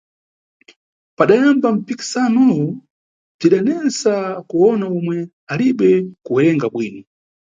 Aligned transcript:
Padayamba 1.17 1.67
mpikisanoyo, 1.75 2.69
bzidanesa 3.37 4.13
kuwona 4.49 4.85
omwe 4.97 5.17
alibe 5.51 5.89
kuwerenga 6.25 6.67
bwino. 6.73 7.03